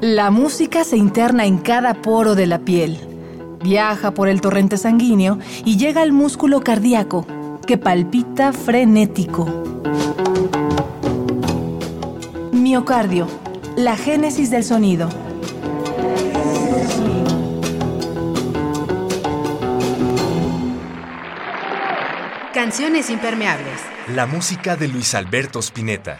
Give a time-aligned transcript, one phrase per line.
[0.00, 2.98] La música se interna en cada poro de la piel,
[3.62, 7.26] viaja por el torrente sanguíneo y llega al músculo cardíaco,
[7.66, 9.46] que palpita frenético.
[12.52, 13.26] Miocardio,
[13.76, 15.08] la génesis del sonido.
[22.52, 23.80] Canciones impermeables.
[24.14, 26.18] La música de Luis Alberto Spinetta.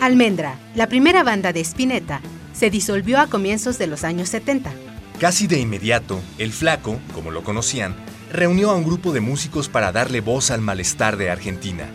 [0.00, 2.22] Almendra, la primera banda de Spinetta,
[2.54, 4.72] se disolvió a comienzos de los años 70.
[5.18, 7.94] Casi de inmediato, el flaco, como lo conocían,
[8.32, 11.86] reunió a un grupo de músicos para darle voz al malestar de Argentina.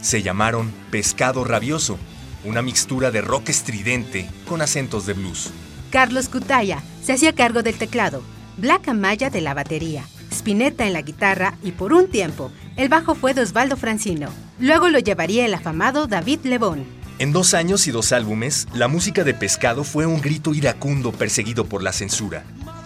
[0.00, 1.98] Se llamaron Pescado Rabioso,
[2.44, 5.50] una mixtura de rock estridente con acentos de blues.
[5.90, 8.22] Carlos Cutaya se hacía cargo del teclado,
[8.56, 13.14] Black Amaya de la batería, Spinetta en la guitarra y por un tiempo el bajo
[13.14, 14.30] fue de Osvaldo Francino.
[14.58, 17.01] Luego lo llevaría el afamado David Lebón.
[17.22, 21.66] En dos años y dos álbumes, la música de Pescado fue un grito iracundo perseguido
[21.66, 22.42] por la censura.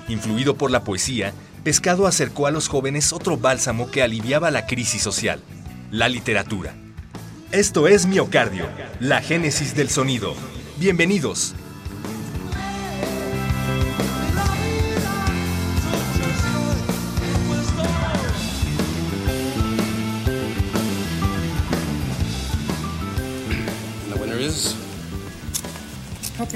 [0.09, 1.33] Influido por la poesía,
[1.65, 5.41] Pescado acercó a los jóvenes otro bálsamo que aliviaba la crisis social,
[5.91, 6.75] la literatura.
[7.51, 8.67] Esto es Miocardio,
[9.01, 10.35] la génesis del sonido.
[10.77, 11.55] Bienvenidos.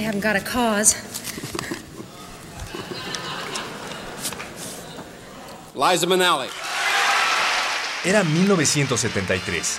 [0.01, 0.97] They haven't got a cause.
[5.75, 6.49] Liza Minnelli.
[8.05, 9.79] Era 1973.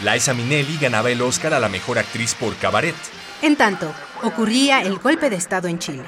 [0.00, 2.94] Liza Minnelli ganaba el Oscar a la mejor actriz por Cabaret.
[3.40, 6.04] En tanto, ocurría el golpe de Estado en Chile.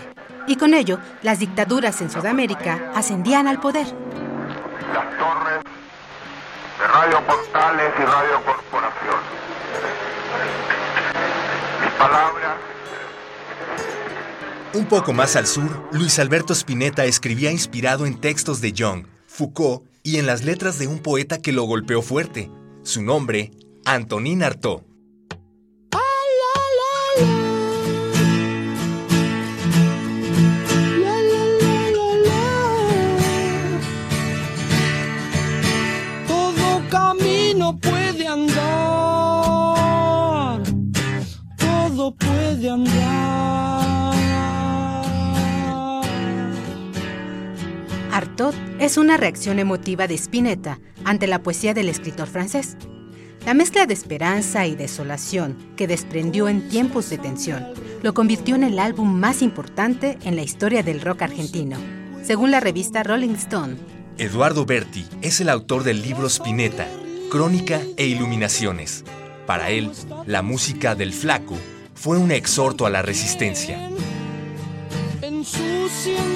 [0.47, 3.87] Y con ello, las dictaduras en Sudamérica ascendían al poder.
[4.93, 5.65] Las torres
[6.79, 9.21] de Radio Portales y Radio Corporación.
[11.83, 12.74] Mis palabras
[14.75, 19.85] un poco más al sur, Luis Alberto Spinetta escribía inspirado en textos de Jung, Foucault
[20.03, 22.51] y en las letras de un poeta que lo golpeó fuerte.
[22.83, 23.53] Su nombre,
[23.85, 24.83] Antonín Artaud.
[36.27, 39.04] Todo camino puede andar,
[48.81, 52.77] Es una reacción emotiva de Spinetta ante la poesía del escritor francés.
[53.47, 57.65] La mezcla de esperanza y desolación que desprendió en tiempos de tensión
[58.03, 61.77] lo convirtió en el álbum más importante en la historia del rock argentino,
[62.25, 63.77] según la revista Rolling Stone.
[64.19, 66.89] Eduardo Berti es el autor del libro Spinetta,
[67.31, 69.05] Crónica e Iluminaciones.
[69.47, 69.93] Para él,
[70.27, 71.57] la música del flaco
[71.95, 73.91] fue un exhorto a la resistencia
[75.25, 75.45] en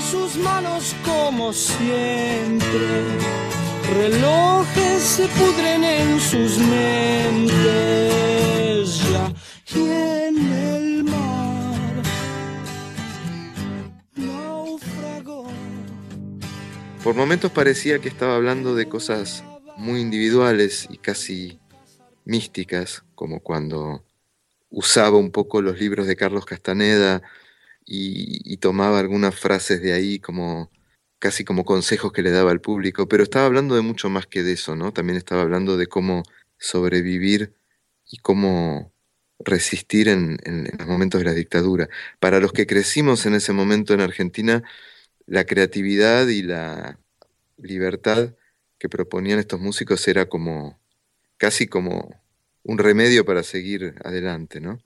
[0.00, 3.04] sus manos como siempre.
[3.94, 7.50] Relojes se pudren en sus mentes
[9.10, 9.34] ya
[9.74, 12.02] y en el mar
[17.02, 19.42] Por momentos parecía que estaba hablando de cosas
[19.76, 21.58] muy individuales y casi
[22.24, 24.04] místicas, como cuando
[24.70, 27.22] usaba un poco los libros de Carlos Castaneda
[27.88, 30.70] y, tomaba algunas frases de ahí como
[31.18, 34.42] casi como consejos que le daba al público, pero estaba hablando de mucho más que
[34.42, 34.92] de eso, ¿no?
[34.92, 36.22] También estaba hablando de cómo
[36.58, 37.54] sobrevivir
[38.10, 38.92] y cómo
[39.40, 41.88] resistir en, en, los momentos de la dictadura.
[42.20, 44.62] Para los que crecimos en ese momento en Argentina,
[45.26, 46.98] la creatividad y la
[47.58, 48.34] libertad
[48.78, 50.80] que proponían estos músicos era como
[51.38, 52.20] casi como
[52.64, 54.80] un remedio para seguir adelante, ¿no?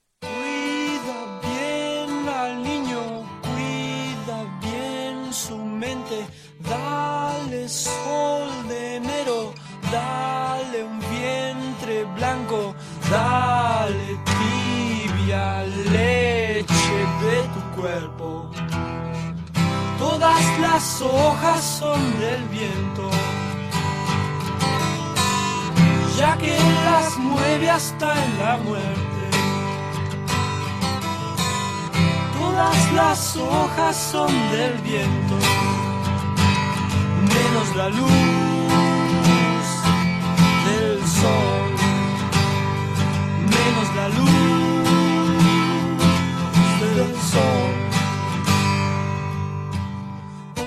[27.68, 29.22] Hasta en la muerte.
[32.38, 35.36] Todas las hojas son del viento,
[37.34, 38.12] menos la luz
[40.66, 41.72] del sol
[43.96, 44.30] la luz
[46.80, 47.72] del sol.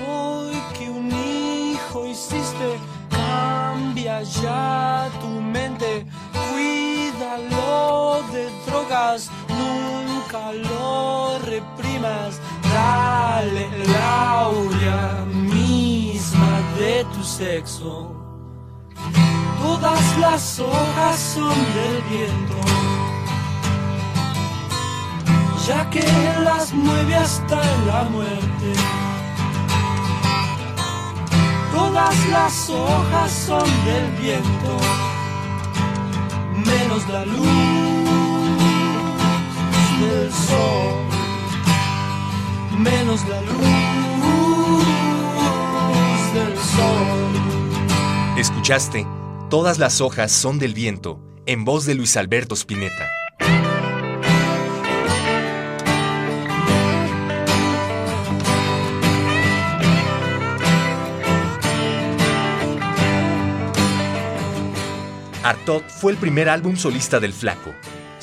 [0.08, 2.78] Hoy que un hijo hiciste,
[3.10, 5.25] cambia ya tu
[9.48, 12.40] nunca lo reprimas.
[12.74, 18.12] Dale la aurea misma de tu sexo.
[19.62, 22.60] Todas las hojas son del viento,
[25.66, 26.04] ya que
[26.44, 28.68] las mueve hasta la muerte.
[31.74, 34.72] Todas las hojas son del viento,
[36.70, 37.75] menos la luz
[40.26, 41.06] del sol,
[42.78, 43.54] menos la luz
[46.34, 47.32] del sol.
[48.36, 49.06] Escuchaste
[49.50, 53.08] Todas las hojas son del viento, en voz de Luis Alberto Spinetta.
[65.44, 67.72] Artot fue el primer álbum solista del Flaco.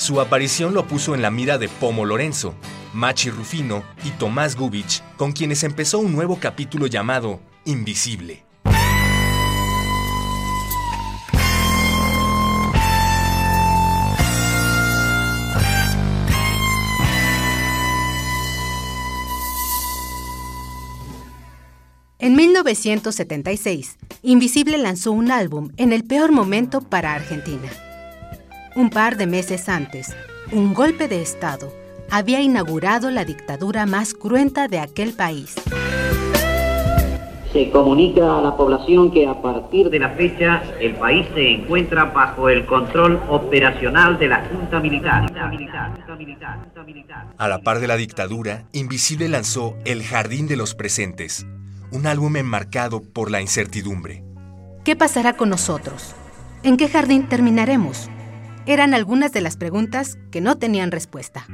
[0.03, 2.55] Su aparición lo puso en la mira de Pomo Lorenzo,
[2.94, 8.44] Machi Rufino y Tomás Gubich, con quienes empezó un nuevo capítulo llamado Invisible.
[22.19, 27.71] En 1976, Invisible lanzó un álbum en el peor momento para Argentina.
[28.75, 30.15] Un par de meses antes,
[30.51, 31.71] un golpe de Estado
[32.09, 35.53] había inaugurado la dictadura más cruenta de aquel país.
[37.51, 42.05] Se comunica a la población que a partir de la fecha el país se encuentra
[42.05, 45.31] bajo el control operacional de la Junta Militar.
[47.37, 51.45] A la par de la dictadura, Invisible lanzó El Jardín de los Presentes,
[51.91, 54.23] un álbum enmarcado por la incertidumbre.
[54.83, 56.15] ¿Qué pasará con nosotros?
[56.63, 58.09] ¿En qué jardín terminaremos?
[58.65, 61.45] Eran algunas de las preguntas que no tenían respuesta.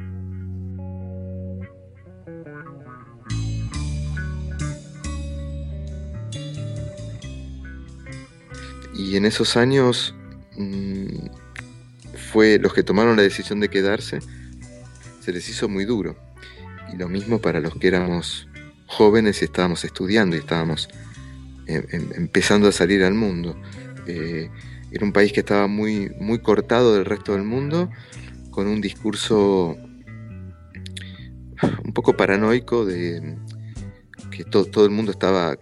[8.94, 10.14] Y en esos años
[10.56, 11.26] mm,
[12.30, 14.20] fue los que tomaron la decisión de quedarse,
[15.20, 16.16] se les hizo muy duro.
[16.92, 18.48] Y lo mismo para los que éramos
[18.86, 20.88] jóvenes y estábamos estudiando y estábamos
[21.66, 23.60] em, em, empezando a salir al mundo.
[24.06, 24.48] Eh,
[24.90, 27.90] era un país que estaba muy, muy cortado del resto del mundo,
[28.50, 29.76] con un discurso
[31.84, 33.36] un poco paranoico de
[34.30, 35.56] que todo el mundo estaba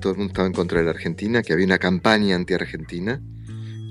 [0.00, 3.20] todo el mundo estaba en contra de la Argentina, que había una campaña anti-argentina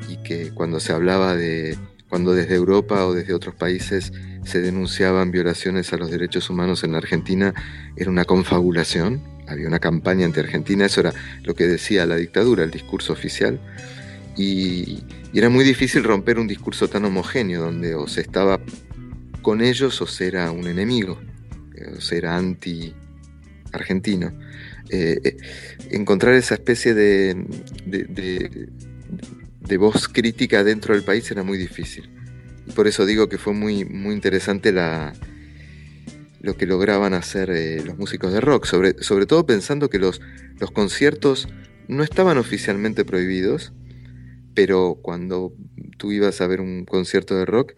[0.10, 1.78] y que cuando se hablaba de
[2.10, 4.12] cuando desde Europa o desde otros países
[4.44, 7.54] se denunciaban violaciones a los derechos humanos en la Argentina,
[7.96, 11.14] era una confabulación, había una campaña anti-Argentina, eso era
[11.44, 13.62] lo que decía la dictadura, el discurso oficial,
[14.38, 18.60] y, era muy difícil romper un discurso tan homogéneo, donde o se estaba
[19.42, 21.20] con ellos o se era un enemigo,
[21.76, 24.34] eh, o se era anti-argentino.
[24.90, 25.38] Eh, eh,
[25.92, 27.46] encontrar esa especie de,
[29.62, 32.10] de voz crítica dentro del país era muy difícil.
[32.76, 34.74] Por eso digo que fue muy, muy interesante
[36.42, 37.50] lo que lograban hacer
[37.86, 40.22] los músicos de rock, sobre, sobre todo pensando que los,
[40.60, 41.48] los conciertos
[41.88, 43.74] no estaban oficialmente prohibidos,
[44.54, 45.54] pero cuando
[45.98, 47.74] tú ibas a ver un concierto de rock,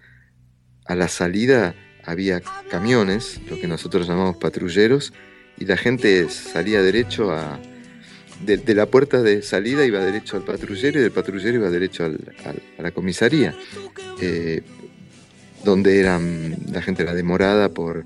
[0.86, 5.13] a la salida había camiones, lo que nosotros llamamos patrulleros,
[5.58, 7.60] y la gente salía derecho a,
[8.46, 12.82] de, la puerta de salida iba derecho al patrullero y del patrullero iba derecho a
[12.82, 13.56] la comisaría,
[14.22, 14.62] eh,
[15.63, 18.06] donde eran, la gente era demorada por,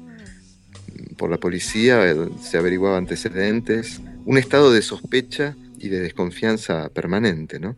[1.18, 7.78] por la policía, se averiguaba antecedentes, un estado de sospecha y de desconfianza permanente, ¿no?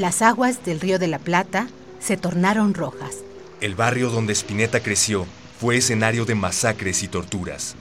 [0.00, 1.68] Las aguas del río de la Plata
[2.00, 3.16] se tornaron rojas.
[3.60, 5.26] El barrio donde Spinetta creció
[5.60, 7.74] fue escenario de masacres y torturas.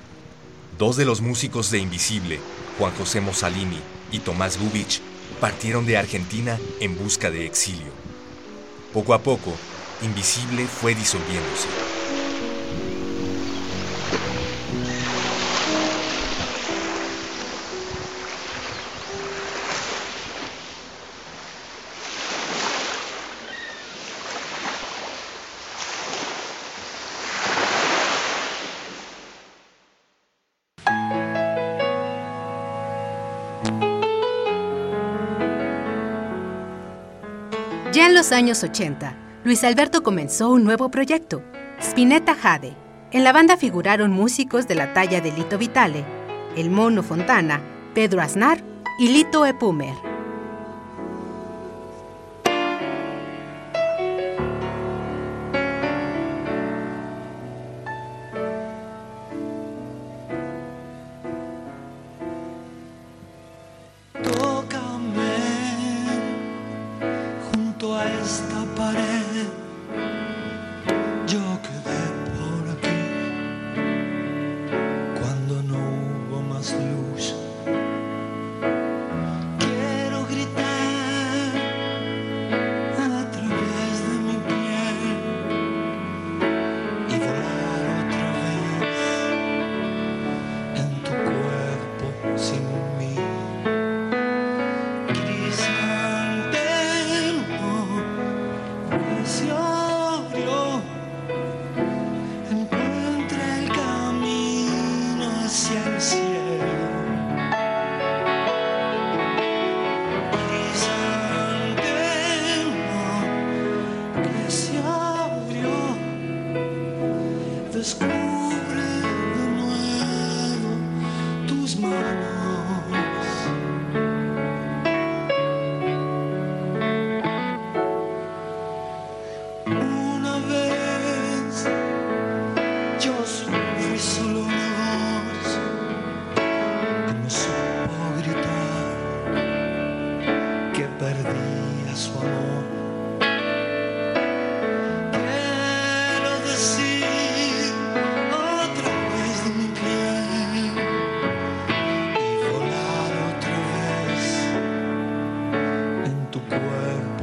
[0.77, 2.41] Dos de los músicos de Invisible,
[2.77, 3.79] Juan José Mussolini
[4.11, 4.99] y Tomás Gubich,
[5.39, 7.93] partieron de Argentina en busca de exilio.
[8.91, 9.55] Poco a poco,
[10.01, 11.88] Invisible fue disolviéndose.
[38.19, 41.41] Los años 80, Luis Alberto comenzó un nuevo proyecto,
[41.79, 42.75] Spinetta Jade.
[43.13, 46.03] En la banda figuraron músicos de la talla de Lito Vitale,
[46.57, 47.61] El Mono Fontana,
[47.95, 48.61] Pedro Aznar
[48.99, 50.08] y Lito Epumer.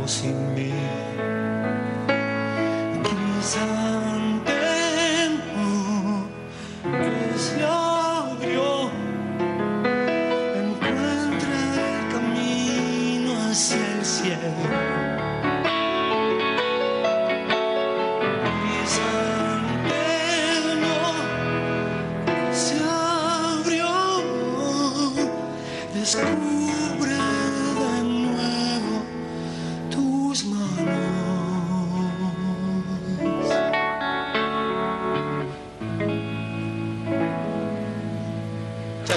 [0.07, 0.73] sin mí.
[3.03, 3.86] Quizás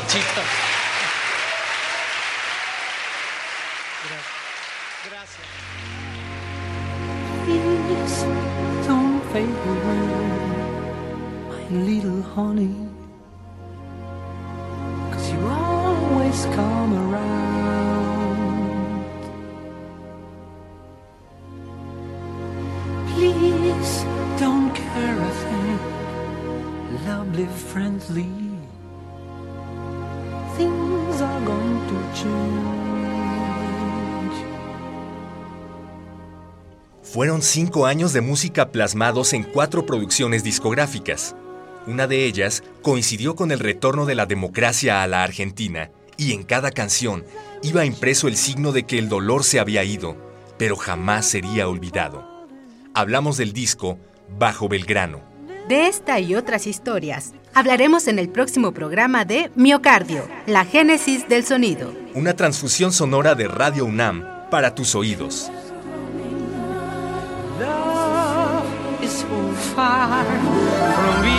[0.10, 0.68] チーズ
[37.19, 41.35] Fueron cinco años de música plasmados en cuatro producciones discográficas.
[41.85, 46.43] Una de ellas coincidió con el retorno de la democracia a la Argentina y en
[46.43, 47.25] cada canción
[47.61, 50.15] iba impreso el signo de que el dolor se había ido,
[50.57, 52.47] pero jamás sería olvidado.
[52.93, 53.99] Hablamos del disco
[54.38, 55.19] Bajo Belgrano.
[55.67, 61.45] De esta y otras historias hablaremos en el próximo programa de Miocardio, la génesis del
[61.45, 61.93] sonido.
[62.13, 65.51] Una transfusión sonora de Radio UNAM para tus oídos.
[69.75, 70.25] Far
[70.95, 71.38] from beyond.